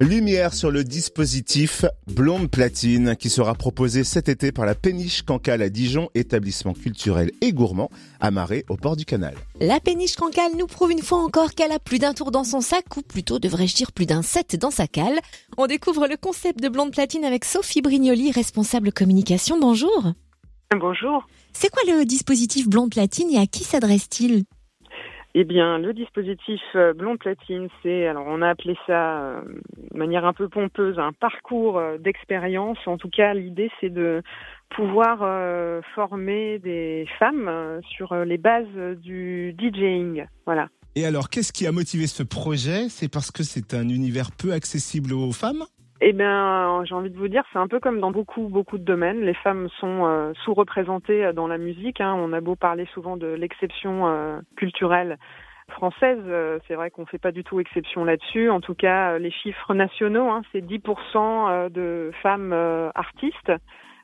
Lumière 0.00 0.52
sur 0.52 0.70
le 0.70 0.84
dispositif 0.84 1.86
Blonde 2.06 2.50
Platine 2.50 3.16
qui 3.16 3.30
sera 3.30 3.54
proposé 3.54 4.04
cet 4.04 4.28
été 4.28 4.52
par 4.52 4.66
la 4.66 4.74
Péniche 4.74 5.22
Cancale 5.22 5.62
à 5.62 5.70
Dijon, 5.70 6.10
établissement 6.14 6.74
culturel 6.74 7.30
et 7.40 7.54
gourmand 7.54 7.88
amarré 8.20 8.66
au 8.68 8.76
port 8.76 8.96
du 8.96 9.06
canal. 9.06 9.34
La 9.58 9.80
Péniche 9.80 10.16
Cancale 10.16 10.52
nous 10.58 10.66
prouve 10.66 10.92
une 10.92 11.00
fois 11.00 11.22
encore 11.22 11.54
qu'elle 11.54 11.72
a 11.72 11.78
plus 11.78 11.98
d'un 11.98 12.12
tour 12.12 12.30
dans 12.30 12.44
son 12.44 12.60
sac, 12.60 12.94
ou 12.98 13.00
plutôt 13.00 13.38
devrais-je 13.38 13.74
dire 13.74 13.90
plus 13.90 14.04
d'un 14.04 14.20
set 14.20 14.56
dans 14.56 14.70
sa 14.70 14.86
cale. 14.86 15.18
On 15.56 15.66
découvre 15.66 16.06
le 16.06 16.18
concept 16.18 16.62
de 16.62 16.68
Blonde 16.68 16.92
Platine 16.92 17.24
avec 17.24 17.46
Sophie 17.46 17.80
Brignoli, 17.80 18.32
responsable 18.32 18.92
communication. 18.92 19.58
Bonjour. 19.58 20.12
Bonjour. 20.78 21.26
C'est 21.54 21.70
quoi 21.70 21.82
le 21.86 22.04
dispositif 22.04 22.68
Blonde 22.68 22.90
Platine 22.90 23.30
et 23.30 23.38
à 23.38 23.46
qui 23.46 23.64
s'adresse-t-il? 23.64 24.44
Eh 25.38 25.44
bien, 25.44 25.76
le 25.76 25.92
dispositif 25.92 26.62
euh, 26.76 26.94
Blonde 26.94 27.18
Platine, 27.18 27.68
c'est, 27.82 28.06
alors 28.06 28.24
on 28.26 28.40
a 28.40 28.48
appelé 28.48 28.74
ça 28.86 29.18
euh, 29.18 29.42
de 29.92 29.98
manière 29.98 30.24
un 30.24 30.32
peu 30.32 30.48
pompeuse, 30.48 30.98
un 30.98 31.12
parcours 31.12 31.76
euh, 31.76 31.98
d'expérience. 31.98 32.78
En 32.86 32.96
tout 32.96 33.10
cas, 33.10 33.34
l'idée, 33.34 33.70
c'est 33.78 33.90
de 33.90 34.22
pouvoir 34.70 35.18
former 35.94 36.58
des 36.58 37.06
femmes 37.20 37.80
sur 37.88 38.16
les 38.16 38.36
bases 38.36 38.66
du 38.96 39.54
DJing. 39.56 40.26
Voilà. 40.44 40.68
Et 40.96 41.04
alors, 41.04 41.28
qu'est-ce 41.28 41.52
qui 41.52 41.68
a 41.68 41.72
motivé 41.72 42.08
ce 42.08 42.24
projet? 42.24 42.88
C'est 42.88 43.08
parce 43.08 43.30
que 43.30 43.44
c'est 43.44 43.74
un 43.74 43.88
univers 43.88 44.32
peu 44.32 44.52
accessible 44.52 45.12
aux 45.12 45.32
femmes? 45.32 45.64
Eh 46.00 46.12
bien, 46.12 46.84
j'ai 46.84 46.94
envie 46.94 47.10
de 47.10 47.16
vous 47.16 47.28
dire, 47.28 47.42
c'est 47.52 47.58
un 47.58 47.68
peu 47.68 47.80
comme 47.80 48.00
dans 48.00 48.10
beaucoup 48.10 48.48
beaucoup 48.48 48.76
de 48.76 48.84
domaines. 48.84 49.22
Les 49.22 49.34
femmes 49.34 49.68
sont 49.80 50.04
euh, 50.04 50.32
sous-représentées 50.44 51.32
dans 51.32 51.46
la 51.46 51.56
musique. 51.56 52.00
Hein. 52.02 52.14
On 52.18 52.34
a 52.34 52.40
beau 52.40 52.54
parler 52.54 52.86
souvent 52.92 53.16
de 53.16 53.28
l'exception 53.28 54.06
euh, 54.06 54.38
culturelle 54.56 55.16
française, 55.70 56.20
euh, 56.26 56.60
c'est 56.68 56.74
vrai 56.74 56.90
qu'on 56.90 57.06
fait 57.06 57.18
pas 57.18 57.32
du 57.32 57.42
tout 57.42 57.60
exception 57.60 58.04
là-dessus. 58.04 58.50
En 58.50 58.60
tout 58.60 58.74
cas, 58.74 59.18
les 59.18 59.30
chiffres 59.30 59.74
nationaux, 59.74 60.28
hein, 60.28 60.42
c'est 60.52 60.60
10% 60.60 61.70
de 61.70 62.12
femmes 62.22 62.52
artistes 62.94 63.52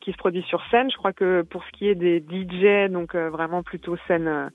qui 0.01 0.11
se 0.11 0.17
produisent 0.17 0.47
sur 0.47 0.65
scène. 0.71 0.91
Je 0.91 0.97
crois 0.97 1.13
que 1.13 1.43
pour 1.43 1.63
ce 1.63 1.71
qui 1.73 1.89
est 1.89 1.95
des 1.95 2.19
DJ, 2.19 2.91
donc 2.91 3.15
vraiment 3.15 3.63
plutôt 3.63 3.97
scène 4.09 4.51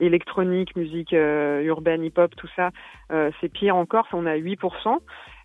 électronique, 0.00 0.74
musique 0.74 1.12
urbaine, 1.12 2.02
hip-hop, 2.02 2.34
tout 2.34 2.48
ça, 2.56 2.70
c'est 3.10 3.52
pire 3.52 3.76
encore. 3.76 4.08
On 4.14 4.24
a 4.24 4.36
8%. 4.36 5.00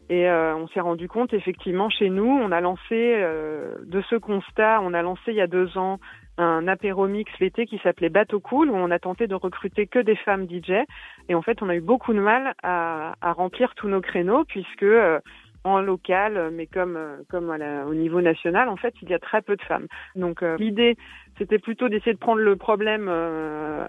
Et 0.10 0.30
euh, 0.30 0.56
on 0.56 0.68
s'est 0.70 0.80
rendu 0.80 1.10
compte, 1.10 1.34
effectivement, 1.34 1.90
chez 1.90 2.10
nous, 2.10 2.28
on 2.28 2.52
a 2.52 2.62
lancé, 2.62 2.82
euh, 2.92 3.76
de 3.86 4.02
ce 4.10 4.16
constat, 4.16 4.80
on 4.82 4.94
a 4.94 5.02
lancé 5.02 5.22
il 5.28 5.36
y 5.36 5.42
a 5.42 5.48
deux 5.48 5.78
ans 5.78 6.00
un 6.40 6.68
apéro 6.68 7.08
mix 7.08 7.32
l'été 7.40 7.66
qui 7.66 7.80
s'appelait 7.80 8.10
Bateau 8.10 8.40
Cool, 8.40 8.70
où 8.70 8.76
on 8.76 8.92
a 8.92 9.00
tenté 9.00 9.26
de 9.26 9.34
recruter 9.34 9.88
que 9.88 9.98
des 9.98 10.16
femmes 10.16 10.48
DJ. 10.48 10.86
Et 11.30 11.36
en 11.36 11.42
fait, 11.42 11.64
on 11.64 11.70
a 11.70 11.76
eu 11.76 11.82
beaucoup 11.82 12.14
de 12.14 12.20
mal 12.20 12.54
à, 12.62 13.16
à 13.22 13.34
remplir 13.34 13.74
tous 13.76 13.88
nos 13.88 14.02
créneaux, 14.02 14.46
puisque 14.46 14.84
euh, 14.84 15.20
en 15.64 15.82
local, 15.82 16.52
mais 16.54 16.68
comme 16.68 16.98
comme 17.30 17.50
au 17.50 17.94
niveau 17.94 18.22
national, 18.22 18.70
en 18.70 18.78
fait, 18.78 18.94
il 19.02 19.10
y 19.10 19.14
a 19.14 19.20
très 19.20 19.42
peu 19.42 19.58
de 19.58 19.62
femmes. 19.64 19.88
Donc 20.16 20.42
l'idée, 20.60 20.96
c'était 21.38 21.60
plutôt 21.60 21.90
d'essayer 21.90 22.14
de 22.14 22.20
prendre 22.20 22.42
le 22.42 22.56
problème 22.56 23.10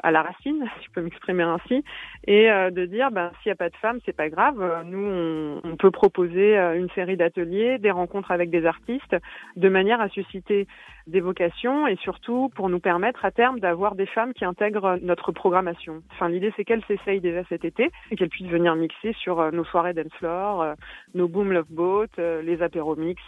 à 0.02 0.10
la 0.10 0.22
racine, 0.22 0.64
si 0.78 0.86
je 0.86 0.90
peux 0.92 1.02
m'exprimer 1.02 1.42
ainsi, 1.42 1.84
et 2.26 2.50
euh, 2.50 2.70
de 2.70 2.86
dire 2.86 3.10
ben 3.10 3.30
s'il 3.42 3.50
n'y 3.50 3.52
a 3.52 3.56
pas 3.56 3.70
de 3.70 3.76
femmes, 3.76 3.98
c'est 4.04 4.16
pas 4.16 4.28
grave. 4.28 4.84
Nous, 4.86 5.60
on, 5.64 5.76
peut 5.76 5.90
proposer 5.90 6.58
euh, 6.58 6.76
une 6.76 6.90
série 6.90 7.16
d'ateliers, 7.16 7.78
des 7.78 7.90
rencontres 7.90 8.30
avec 8.30 8.50
des 8.50 8.66
artistes, 8.66 9.16
de 9.56 9.68
manière 9.68 10.00
à 10.00 10.08
susciter 10.08 10.66
des 11.06 11.20
vocations 11.20 11.86
et 11.86 11.96
surtout 12.02 12.50
pour 12.54 12.68
nous 12.68 12.80
permettre 12.80 13.24
à 13.24 13.30
terme 13.30 13.60
d'avoir 13.60 13.94
des 13.94 14.06
femmes 14.06 14.34
qui 14.34 14.44
intègrent 14.44 14.98
notre 15.00 15.32
programmation. 15.32 16.02
Enfin, 16.12 16.28
l'idée 16.28 16.52
c'est 16.56 16.64
qu'elles 16.64 16.84
s'essayent 16.86 17.20
déjà 17.20 17.42
cet 17.48 17.64
été 17.64 17.90
et 18.10 18.16
qu'elles 18.16 18.28
puissent 18.28 18.50
venir 18.50 18.74
mixer 18.74 19.14
sur 19.14 19.40
euh, 19.40 19.50
nos 19.50 19.64
soirées 19.64 19.94
dance 19.94 20.12
floor, 20.18 20.74
nos 21.14 21.28
boom 21.28 21.52
love 21.52 21.66
boat, 21.70 22.06
les 22.18 22.60
apéros 22.60 22.96
mix. 22.96 23.22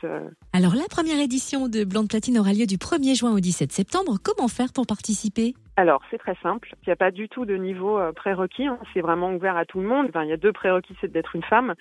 Alors 0.53 0.75
la 0.75 0.89
première 0.91 1.21
édition 1.21 1.69
de 1.69 1.85
Blanc 1.85 2.03
de 2.03 2.09
Platine 2.09 2.39
aura 2.39 2.53
lieu 2.53 2.67
du 2.67 2.77
1er 2.77 3.17
juin 3.17 3.33
au 3.33 3.41
17 3.41 3.73
septembre. 3.73 4.10
Comment 4.23 4.49
faire 4.49 4.73
pour 4.73 4.87
participer 4.87 5.55
alors, 5.77 6.03
c'est 6.11 6.19
très 6.19 6.35
simple. 6.43 6.75
Il 6.83 6.91
n'y 6.91 6.93
a 6.93 6.97
pas 6.97 7.11
du 7.11 7.31
tout 7.31 7.47
de 7.47 7.57
niveau 7.57 7.99
euh, 7.99 8.13
prérequis. 8.13 8.67
Hein. 8.67 8.79
C'est 8.93 9.01
vraiment 9.01 9.33
ouvert 9.33 9.57
à 9.57 9.65
tout 9.65 9.81
le 9.81 9.87
monde. 9.87 10.11
il 10.15 10.29
y 10.29 10.33
a 10.33 10.37
deux 10.37 10.53
prérequis, 10.53 10.95
c'est 11.01 11.11
d'être 11.11 11.35
une 11.35 11.43
femme. 11.43 11.75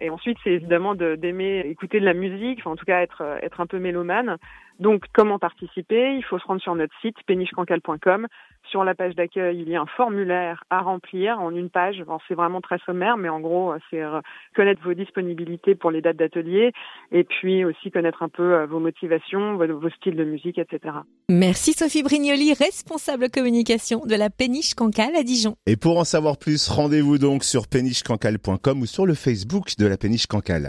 Et 0.00 0.08
ensuite, 0.08 0.38
c'est 0.44 0.52
évidemment 0.52 0.94
d'aimer 0.94 1.58
écouter 1.66 1.98
de 1.98 2.04
la 2.04 2.14
musique, 2.14 2.64
en 2.64 2.76
tout 2.76 2.84
cas 2.84 3.02
être, 3.02 3.22
euh, 3.22 3.38
être 3.42 3.60
un 3.60 3.66
peu 3.66 3.78
mélomane. 3.78 4.36
Donc, 4.78 5.04
comment 5.12 5.40
participer? 5.40 6.14
Il 6.14 6.24
faut 6.24 6.38
se 6.38 6.46
rendre 6.46 6.62
sur 6.62 6.74
notre 6.76 6.94
site 7.00 7.16
pénichecancal.com. 7.26 8.28
Sur 8.70 8.84
la 8.84 8.94
page 8.94 9.16
d'accueil, 9.16 9.60
il 9.60 9.68
y 9.68 9.74
a 9.74 9.80
un 9.80 9.86
formulaire 9.96 10.62
à 10.70 10.80
remplir 10.80 11.40
en 11.40 11.50
une 11.50 11.70
page. 11.70 12.04
c'est 12.28 12.34
vraiment 12.34 12.60
très 12.60 12.78
sommaire, 12.86 13.16
mais 13.16 13.28
en 13.28 13.40
gros, 13.40 13.74
c'est 13.90 14.00
euh, 14.00 14.20
connaître 14.54 14.80
vos 14.84 14.94
disponibilités 14.94 15.74
pour 15.74 15.90
les 15.90 16.00
dates 16.00 16.18
d'atelier 16.18 16.72
et 17.10 17.24
puis 17.24 17.64
aussi 17.64 17.90
connaître 17.90 18.22
un 18.22 18.28
peu 18.28 18.54
euh, 18.54 18.66
vos 18.66 18.78
motivations, 18.78 19.56
vos, 19.56 19.90
styles 19.90 20.14
de 20.14 20.24
musique, 20.24 20.58
etc. 20.58 20.94
Merci 21.28 21.72
Sophie 21.72 22.04
Brignoli, 22.04 22.52
responsable 22.54 23.28
communication 23.28 24.06
de 24.06 24.14
la 24.14 24.30
Péniche 24.30 24.74
Cancal 24.74 25.16
à 25.16 25.24
Dijon. 25.24 25.56
Et 25.66 25.76
pour 25.76 25.98
en 25.98 26.04
savoir 26.04 26.36
plus, 26.36 26.68
rendez-vous 26.68 27.18
donc 27.18 27.42
sur 27.42 27.66
pénichecancal.com 27.66 28.80
ou 28.80 28.86
sur 28.86 29.04
le 29.04 29.14
Facebook 29.14 29.76
de 29.78 29.86
la 29.86 29.96
Péniche 29.96 30.26
Cancal. 30.26 30.68